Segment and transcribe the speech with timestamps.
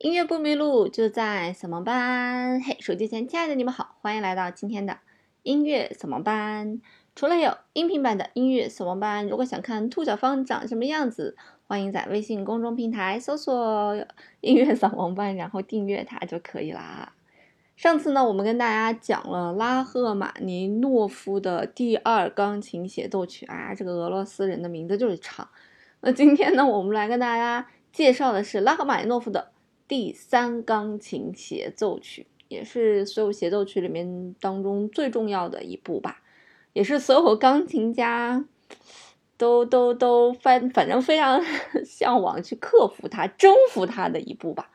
[0.00, 2.58] 音乐不迷路，就在扫盲班。
[2.62, 4.96] 嘿，手机前亲爱的你们好，欢迎来到今天的
[5.42, 6.80] 音乐扫盲班。
[7.14, 11.36] 除了有音频版的音乐扫盲班，如果想看兔小芳长什么样子，
[11.66, 13.94] 欢迎在微信公众平台搜索
[14.40, 17.12] “音乐扫盲班”，然后订阅它就可以啦。
[17.76, 25.46] 上次呢，我们跟大家讲了拉赫玛尼诺夫的第二钢琴协奏曲啊，这个俄罗斯人的名字就是长。
[26.00, 29.50] 那今天呢，我们来跟大家介绍的是拉赫玛尼诺夫的。
[29.90, 36.22] 第三钢琴协奏曲也是所有协奏曲里面当中最重要的一部吧，
[36.72, 38.44] 也是所有钢琴家
[39.36, 41.42] 都都都反反正非常
[41.84, 44.70] 向往去克服它、征服它的一部吧。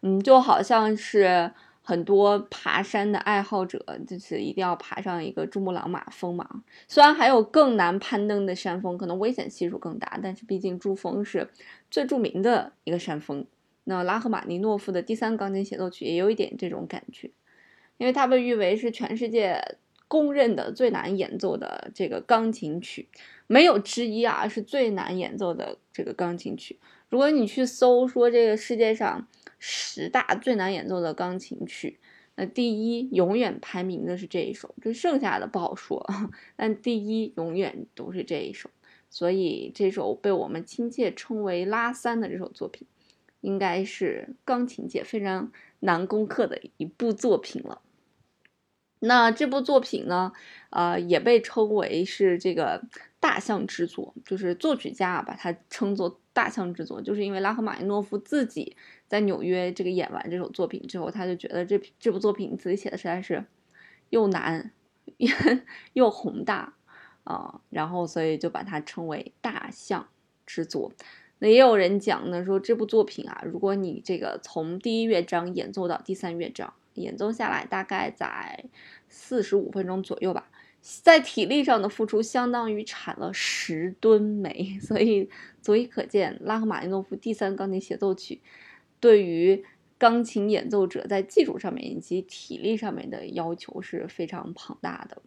[0.00, 1.52] 嗯，就好像是
[1.82, 6.48] 很多爬山的爱好者，就是一定要爬上一个珠穆朗玛峰嘛。
[6.88, 11.50] 虽然还有更难攀登的山峰，可能危险系数更大，但是毕竟珠峰是
[11.90, 13.44] 最著名的一个山峰。
[13.88, 17.30] 那拉赫玛尼诺夫的第三钢琴协奏曲也有一点这种感觉，
[17.98, 19.62] 因为它被誉为是全世界
[20.08, 23.08] 公认的最难演奏的这个钢琴曲，
[23.46, 26.80] 没有之一啊，是最难演奏的这个钢琴曲。
[27.08, 29.28] 如果你去搜说这个世界上
[29.60, 32.00] 十大最难演奏的钢琴曲，
[32.34, 36.04] 那第一永远排名的是这一首，就剩下的不好说，
[36.56, 38.68] 但第一永远都是这一首，
[39.08, 42.88] 所以这首被我们亲切称为拉三的这首作品。
[43.46, 47.80] 应该是钢琴界非常难攻克的一部作品了。
[48.98, 50.32] 那这部作品呢，
[50.70, 52.82] 呃，也被称为是这个
[53.20, 63.44] 大象之作，就是作曲家把它称作大象之作，就是因为拉赫玛尼诺夫自己在纽约这个演完这首作品之后，他就觉得这这部作品自己写的实在是
[64.10, 64.72] 又难
[65.92, 66.74] 又宏大
[67.22, 70.08] 啊，然后所以就把它称为大象
[70.44, 70.90] 之作。
[71.38, 78.64] 那也有人讲呢，说这部作品啊，如果你这个从第一乐章演奏到第三乐章，演奏下来大概在
[79.08, 80.48] 四十五分钟左右吧，
[80.80, 85.28] 在体力上的付出相当于产了十吨煤， 所以
[85.60, 88.40] 足以可见拉赫玛尼诺夫第三钢琴协奏曲
[88.98, 89.62] 对于
[89.98, 95.20] 钢琴演奏者在技术上面以及体力上面的要求是非常庞大的。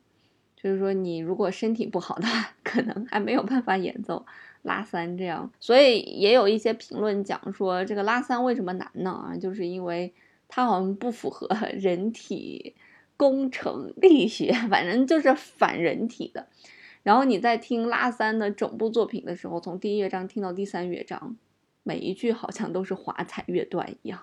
[0.55, 4.25] 就是说，你如果身体不好的话， 可能还没有办法演奏
[4.63, 5.51] 拉三这样。
[5.59, 9.11] 所以也有一些评论讲说，这个拉三为什么难呢？
[9.11, 10.13] 啊，就是因为
[10.47, 12.75] 它好像不符合 人体
[13.17, 16.47] 工程力学，反正就是反人体的。
[17.03, 21.37] 然后你在听拉三的整部作品的时候，从第一乐章听到第三乐章，
[21.83, 24.21] 每一句好像都是华彩乐段一样。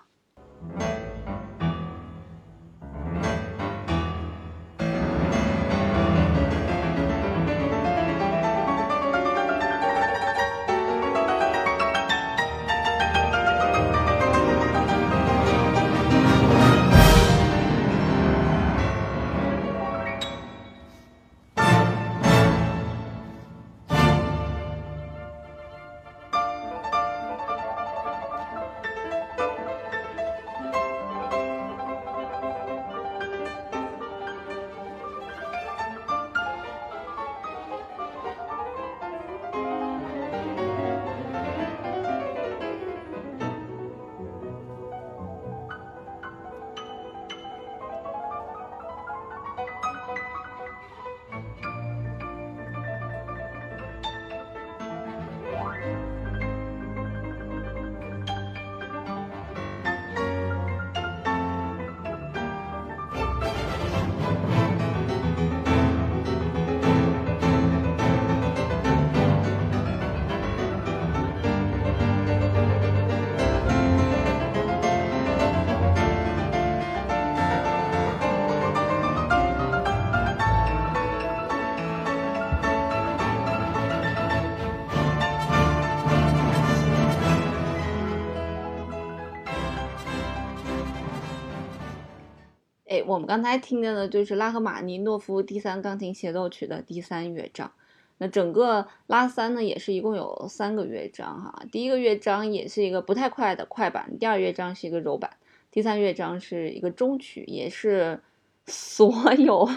[93.07, 97.71] 我们刚才听见的就是拉赫玛尼诺夫第三钢琴协奏曲的第三乐章。
[98.19, 101.63] 那整个拉三呢，也是一共有三个乐章哈。
[101.71, 105.31] 第一个乐章也是一个不太快的快板，第二乐章是一个柔板，
[105.71, 108.19] 第三乐章是一个中曲，也是
[108.67, 109.69] 所有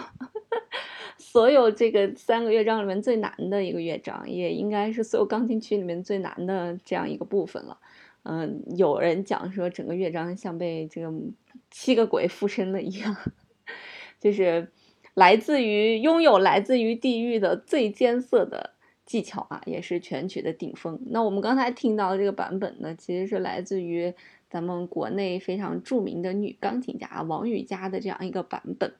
[1.18, 7.78] 所有这个三个乐章里面最难的一个乐章，也应该是所有钢琴曲里面最难的这样一个部分了。
[8.22, 11.12] 嗯，有人讲说整个乐章像被这个
[11.70, 13.16] 七个鬼附身了一样，
[14.18, 14.72] 就是
[15.14, 18.74] 来自于拥有来自于地狱的最艰涩的
[19.06, 21.00] 技巧啊，也是全曲的顶峰。
[21.06, 24.12] 那我们刚才听到的这个版本呢，其实是来自于
[24.48, 28.92] 咱们国内非常著名的女钢琴家王羽佳的这样一个版本。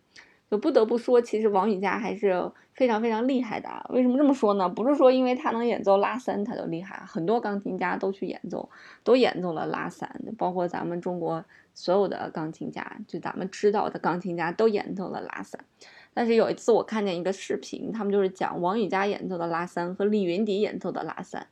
[0.50, 3.68] 就不得不说，其实王羽佳还是非常非常厉害的。
[3.90, 4.68] 为什么这么说呢？
[4.68, 8.68] 不是说因为他能演奏拉三他就厉害，很多钢琴家都去演奏，
[9.04, 15.64] 都演奏了拉三，包括咱们中国所有的钢琴家，就咱们知道的钢琴家都演奏了拉三。
[16.12, 21.46] 但是有一次我看见一个视频，他们就是讲王羽佳演奏的拉三和李云迪演奏的拉三。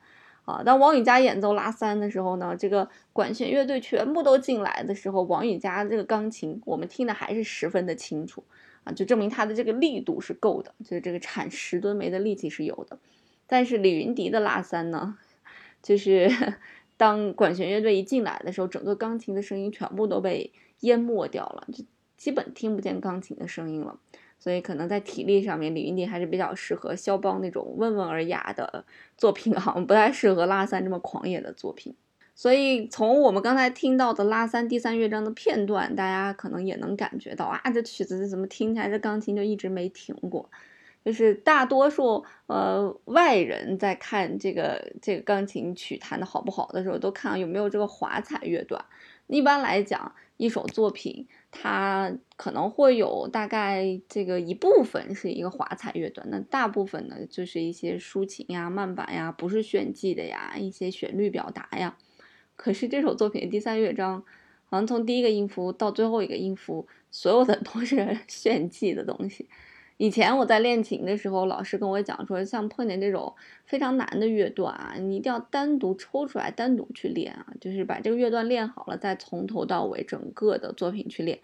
[0.45, 8.43] 啊，当王羽佳演奏拉三的时候呢，这个管弦乐队全部都进来的时候，王羽佳这个钢琴我们听的还是十分的清楚。
[8.85, 12.99] 啊就证明他的这个力度是够的，就是这个产十吨煤的力气是有的。
[13.47, 15.17] 但是李云迪的拉三呢，
[15.83, 16.31] 就是
[16.97, 21.85] 当管弦乐队一进来的时候，整个钢琴的声音全部都被淹没掉了，就
[22.17, 23.99] 基本听不见钢琴的声音了。
[24.41, 28.85] 所以可能在体力上面，李云迪还是比较适合肖邦那种温文尔雅的
[29.17, 31.95] 作品，好 像不太适合拉三这么狂野的作品。
[32.39, 40.49] 所以从我们刚才听到的拉三第三乐章的片段，大家可能也能感觉到啊，这曲子怎么听起来这钢琴就一直没停过？
[41.05, 48.85] 就是大多数呃外人在看这个这个钢琴曲弹的好不好的时候，都看有没有这个华彩乐段。
[49.27, 61.97] 一般来讲，一首作品它可能会有大概这个一部分是一个华彩乐段，那大部分呢就是一些抒情呀、慢板呀、不是炫技的呀、一些旋律表达呀。
[62.59, 64.21] 可是这首作品的第三乐章，
[64.67, 69.49] 好像从第一个音符到最后一个音符，所有的都是 炫技的东西。
[69.97, 73.33] 以前我在练琴的时候，老师跟我讲说，像碰见这种
[73.65, 81.39] 非常难的乐段啊，你一定要单独抽出来，单独去练啊，就是把这个乐段练好了，再从头到尾整个的作品去练。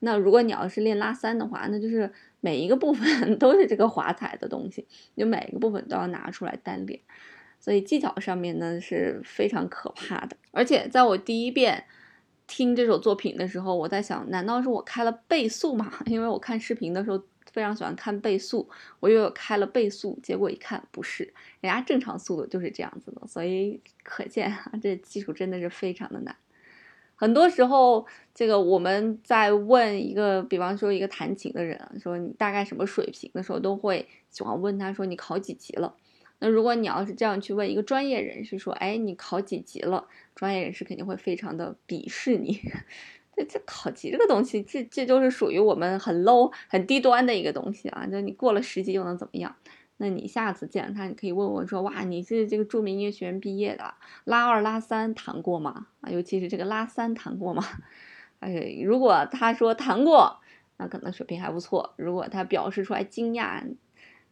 [0.00, 4.84] 那如果你要是练拉三的话，那就是每一个部分 都是这个华彩的东西，
[5.14, 7.00] 你每一个部分都要拿出来单练。
[7.66, 11.84] 所以技巧上面呢是非常可怕的，而且在我第一遍
[12.46, 15.92] 听这首作品的时候，我在想，难道是我开了倍速吗？
[16.06, 17.20] 因为我看视频的时候
[17.50, 18.70] 非常喜欢看倍速，
[19.00, 21.24] 我又开了倍速，结果一看不是，
[21.60, 26.36] 人家正常速度就是这样子的，所以可见啊，这技术真的是非常的难。
[27.16, 35.96] 很多时候，这个我们在问一个，比方说一个弹琴的人，说你大概什么水平的时候，都会喜欢问他说你考几级了。
[36.38, 40.06] 那如果你要是这样去问一个专业人士说，哎，你考几级了？
[40.34, 42.60] 专业人士肯定会非常的鄙视你。
[43.34, 48.06] 这这考级这个东西，这这就是属于我们很 low、很低端的一个东西啊！
[48.06, 49.54] 就你过了十级又能怎么样？
[49.98, 53.94] 那你下次见他，你可以问问说，哇，你是这个著名音乐学院毕业的，
[54.24, 55.88] 拉二、拉三弹过吗？
[56.00, 57.62] 啊，尤其是这个拉三弹过吗？
[58.40, 60.38] 哎，如果他说弹过，
[60.78, 61.94] 那可能水平还不错。
[61.96, 63.62] 如果他表示出来惊讶。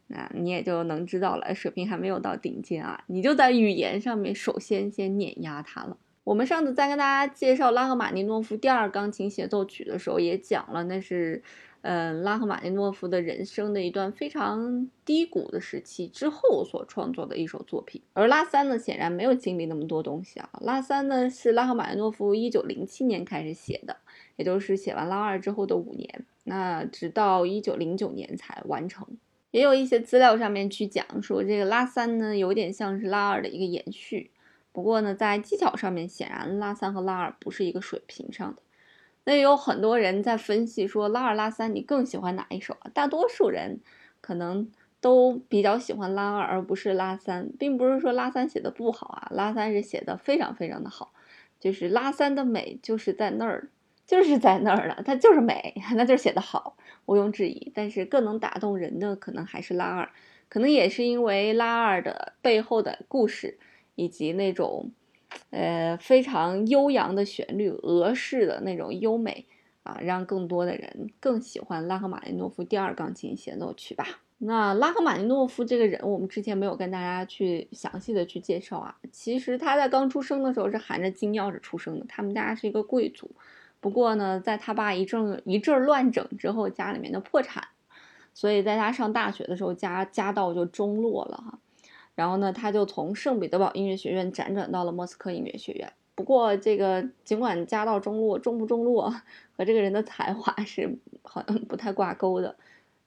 [0.07, 3.03] 那你也就能知道了，水平还没有到顶尖啊！
[3.07, 5.97] 你就在语言上面首先先碾压他了。
[6.23, 11.43] 我们上次在跟大家介绍拉赫玛尼诺夫第二钢琴协奏曲的时候，也讲了，那是，
[11.81, 18.01] 嗯，拉赫玛尼诺夫的人生的一段非常低谷的时期之后所创作的一首作品。
[18.13, 20.49] 而拉三呢，显然没有经历那么多东西啊。
[20.61, 23.97] 拉三呢，是拉赫玛尼诺夫一九零七年开始写的，
[24.35, 29.07] 也就是写完拉二之后的五年，那直到一九零九年才完成。
[29.55, 34.29] 也有一些资料上面去讲说，这个拉三呢有点像是拉二的一个延续。
[34.73, 38.61] 不过呢，在技巧上面，显然拉三和拉二不是一个水平上的。
[39.23, 42.91] 那也有很多人在分析说，拉二、拉三你更喜欢哪一首啊？
[42.93, 43.79] 大多数人
[44.19, 44.69] 可能
[44.99, 51.13] 都比较喜欢拉二，而不是拉三，并不是说拉三写的不好啊，拉三是写的非常非常的好，
[51.61, 53.69] 就是拉三的美就是在那儿。
[54.07, 57.71] 就是在那儿了，它就是美， 那就是写的好，毋庸置疑。
[57.73, 60.09] 但是更能打动人的可能还是拉二，
[60.49, 63.57] 可能也是因为拉二的背后的故事，
[63.95, 64.91] 以及那种，
[65.49, 69.45] 呃非常悠扬的旋律，俄式的那种优美
[69.83, 74.05] 啊，让更多的人更喜欢拉赫玛尼诺夫第二钢琴协奏曲吧。
[74.37, 78.97] 那拉赫玛尼诺夫这个人，我们之前没有跟大家去详细的去介绍啊。
[79.09, 83.31] 其实他在刚出生的时候是含着金钥匙出生的，他们家是一个贵族。
[83.85, 87.63] 不过呢，在他爸一阵一阵乱整之后，家里面就破产，
[88.33, 91.59] 所以在他上大学的时候，家家道就中落了哈。
[92.15, 95.93] 然后呢，他就从圣彼得堡音乐学院辗转到了莫斯科音乐学院。
[96.15, 99.07] 不过这个尽管家道中落，中不中落
[99.55, 102.55] 和这个人的才华 是好像不太挂钩的。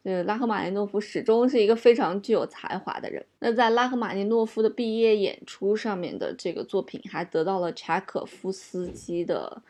[0.04, 3.26] 呃，拉赫玛尼诺夫始终是一个非常具有才华的人。
[3.40, 9.60] 那在拉赫玛尼诺夫的毕业演出上面的这个作品，还得到了柴可夫斯基的。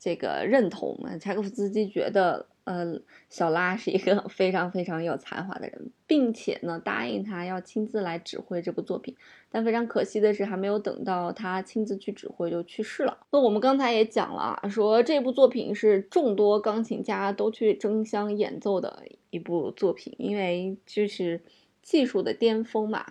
[0.00, 9.14] 这个认同，柴可夫斯基觉得，呃，小拉是一个 非常非常有才华的人，并且呢答应他要亲自来指挥这部作品。
[9.50, 13.18] 但非常可惜的是，还没有等到他亲自去指挥就去世了。
[13.30, 21.42] 那我们刚才也讲了，说这部作品是众多钢琴家都去争相演奏的一部作品，因为就是
[21.82, 23.04] 技术的巅峰嘛。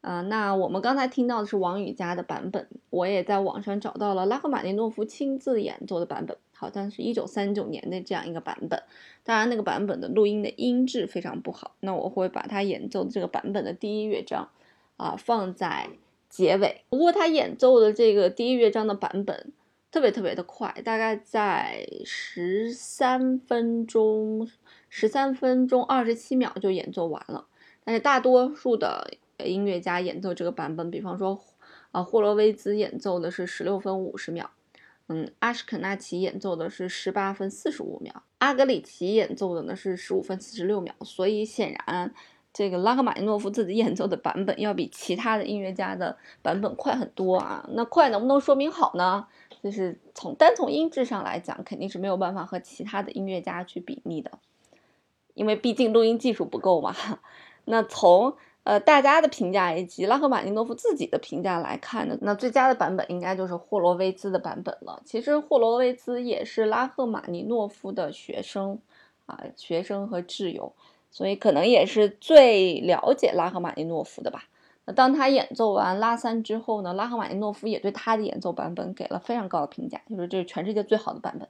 [0.00, 8.80] 啊，那我们刚才听到的是王羽佳的版本，我也在网上找到了拉赫玛尼诺夫亲自演奏的版本，好像是一九三九年的这样一个版本。
[9.24, 11.74] 当然，那个版本的录音的音质非常不好。
[11.80, 14.48] 那我会把他演奏的这个版本的第一乐章
[14.96, 15.90] 啊放在
[16.28, 16.82] 结尾。
[16.88, 19.52] 不过他演奏的这个第一乐章的版本
[19.90, 24.48] 特别特别的快，大概在十三分钟、
[24.88, 27.46] 十三分钟二十七秒就演奏完了。
[27.82, 29.10] 但是大多数的
[29.44, 31.40] 音乐家演奏这个版本，比方说，
[31.92, 34.50] 啊，霍洛威兹演奏的是十六分五十秒，
[35.08, 40.94] 嗯，阿什肯纳奇演奏的是十八分四十五秒，阿格里奇演奏的呢是十五分四十六秒。
[41.02, 42.14] 所以显然，
[42.52, 47.68] 这个拉赫玛尼诺夫自己演奏的版本要比其他的音乐家的版本快很多啊。
[47.72, 49.26] 那快能不能说明好呢？
[49.62, 54.38] 就是从单从音质上来讲，肯定是没有办法和其他的音乐家去比拟的，
[55.34, 56.94] 因为毕竟录音技术不够嘛。
[57.68, 58.36] 那从
[58.66, 65.00] 呃，大家的评价以及拉赫玛尼诺夫自己的评价来看呢，那最佳的版本应该就是霍罗威兹的版本了。
[65.04, 68.80] 其实霍罗威兹也是拉赫玛尼诺夫的学生
[69.26, 70.72] 啊，学生和挚友，
[71.12, 74.42] 所以可能也是最了解拉赫玛尼诺夫的吧。
[74.84, 81.48] 那当他演奏完拉三之后呢，拉赫玛尼诺夫也对他的演奏版本给了非常高的评价，就是这是全世界最好的版本，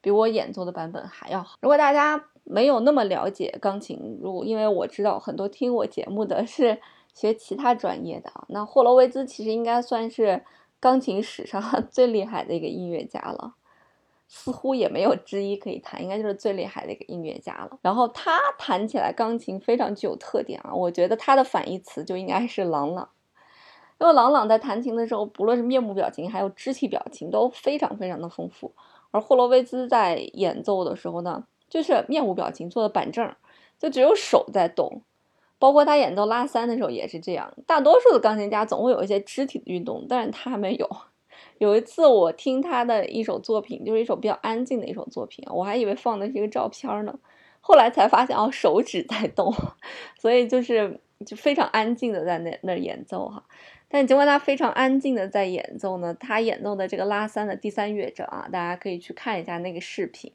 [0.00, 1.56] 比我演奏的版本还要好。
[1.60, 6.80] 如果大家，没有那么了解钢琴，如果因为我知道很多听我节目的 是
[7.12, 10.44] 学其他专业的啊，那霍洛维兹其实应该算是
[10.78, 11.60] 钢琴史上
[11.90, 13.54] 最厉害的一个音乐家了，
[14.28, 17.78] 似乎也没有之一可以谈，应该就是最厉害的一个音乐家了。
[17.82, 23.08] 然后他弹起来钢琴非常具有特点啊，我觉得他的反义词就应该是朗朗，
[23.98, 28.72] 因为朗朗在弹琴的时候，不论是面部表情还有肢体表情都非常非常的丰富，
[29.10, 31.44] 而霍洛维兹在演奏的时候呢。
[31.68, 33.34] 就是面无表情，坐的板正，
[33.78, 35.02] 就只有手在动。
[35.58, 37.50] 包括他演奏拉三的时候也是这样。
[37.66, 40.88] 大多数的钢琴家总会有一些肢体的运动，但是他没有。
[41.58, 47.18] 有一次我听他的一首作品，就是一首比较安静的一首作品，我还以为放的是一个照片呢，
[47.62, 49.50] 后来才发现哦，手指在动，
[50.20, 53.42] 所以就是就非常安静的在那那演奏哈。
[53.88, 60.30] 但尽管他非常安静的在演奏呢，他演奏的这个拉三的第三乐章啊，大家可以去看一下那个视频。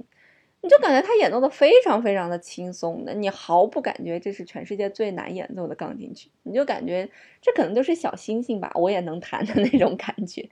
[0.64, 7.10] 你就感觉他演奏的非常非常的轻松的，你毫不感觉这是全世界最难演奏的钢琴曲，你就感觉
[7.42, 10.48] 这可能就是小星星吧，我也能弹的 那种感觉，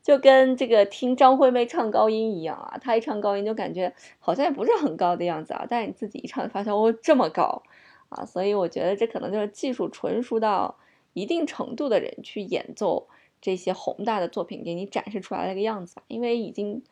[0.00, 7.64] 就跟这个听张惠妹唱高音一样啊，她一唱高音就感觉好像也不是很高的样子啊，但是你自己一唱发现哦这么高
[8.10, 10.78] 啊，所以我觉得这可能就是技术纯熟到
[11.14, 13.08] 一定程度的人去演奏
[13.40, 16.84] 这些宏大的作品给你展示出来那个样子吧，因为已经。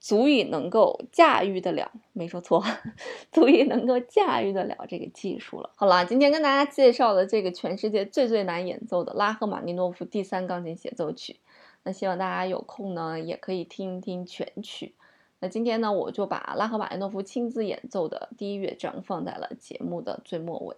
[0.00, 2.64] 足以能够驾驭得了，没说错，
[3.30, 5.70] 足以能够驾驭得了这个技术了。
[5.76, 11.36] 好了，今天跟大家介绍的这个全世界最最难演奏的拉赫玛尼诺夫第三钢琴协奏曲，
[11.84, 14.94] 那希望大家有空呢也可以听一听全曲。
[15.38, 20.76] 那今天呢，我就把拉赫玛尼诺夫亲自演奏的第一乐章放在了节目的最末尾。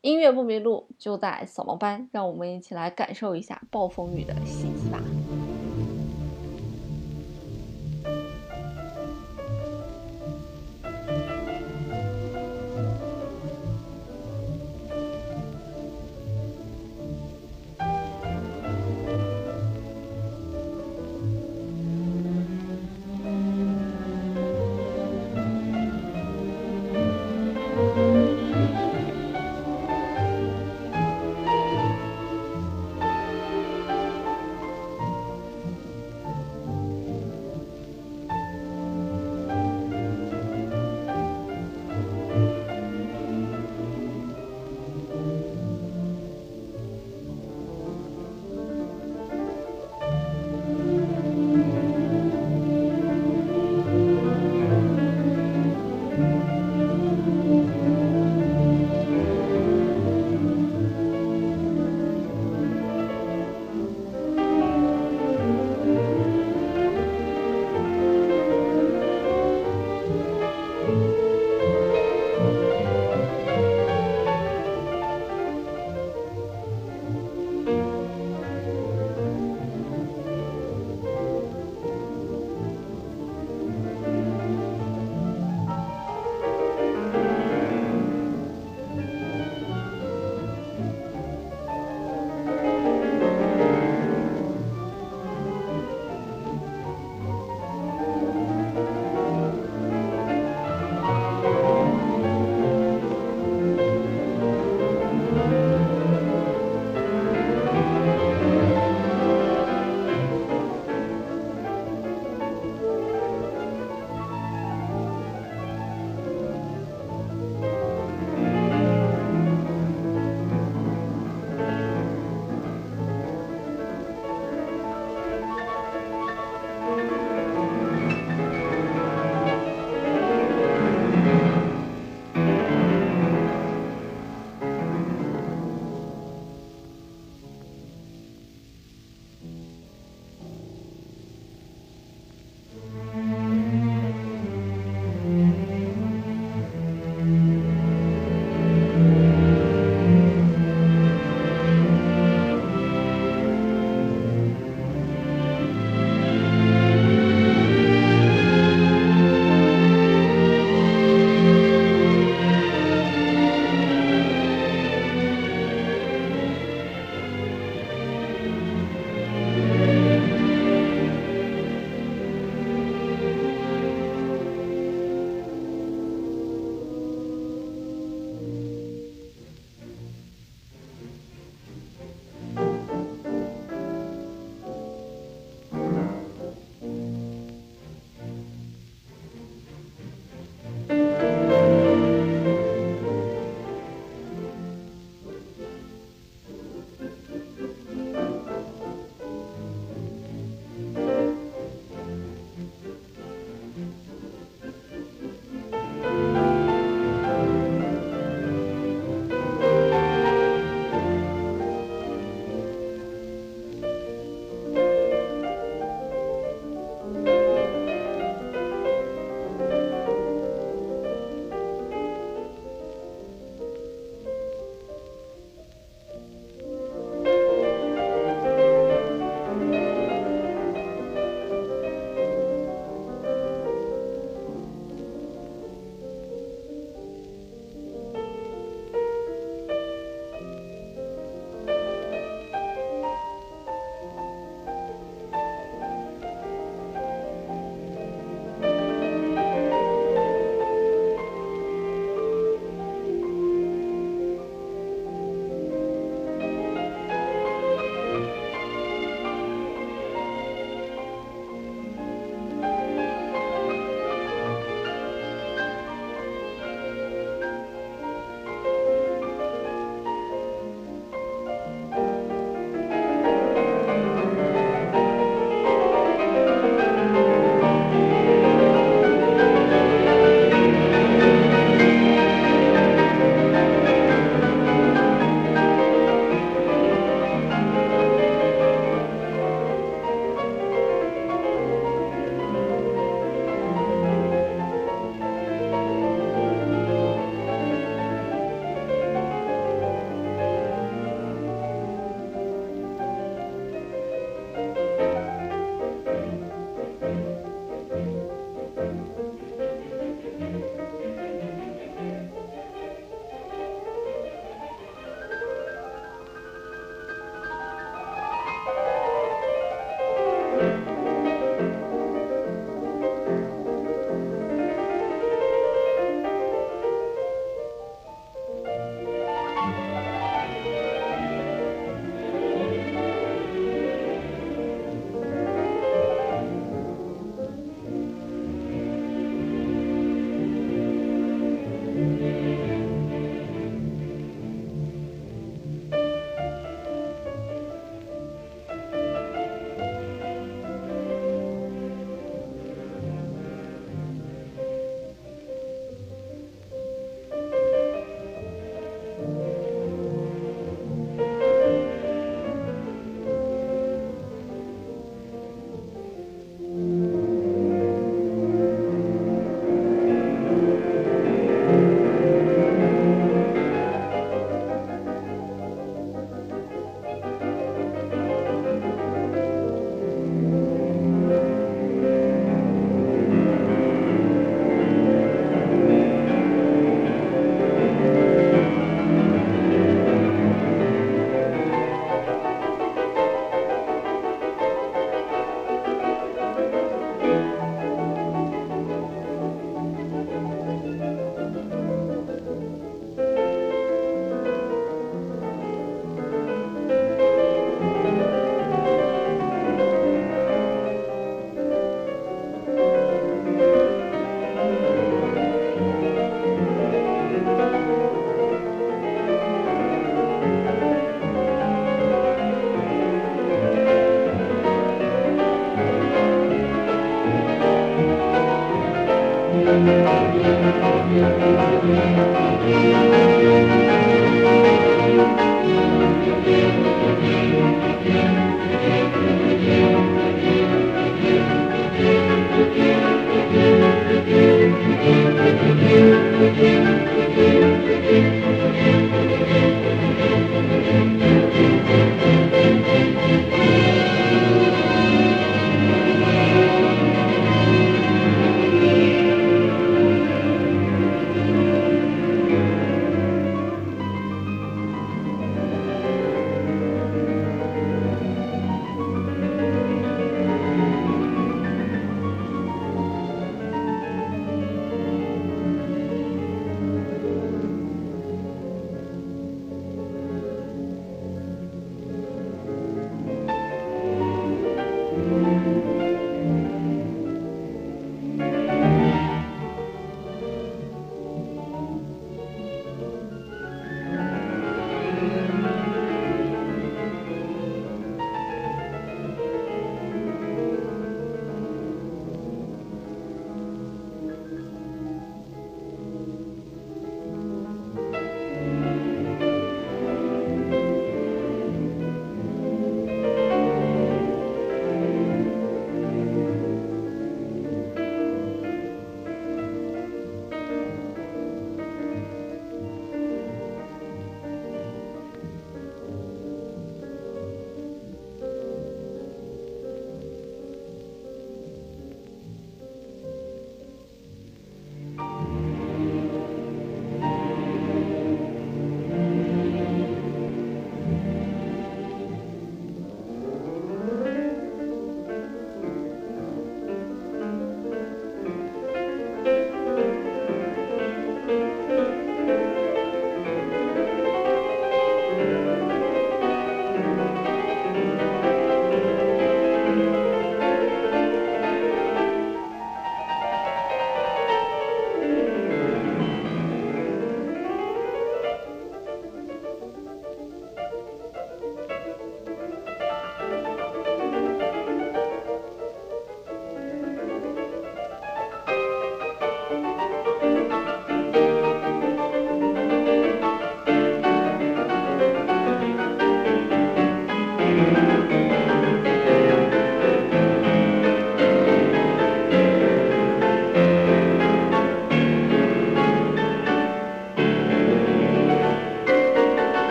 [0.00, 5.13] 音乐不迷路，就在扫盲班，让我们一起来感受一下暴风雨的袭击吧。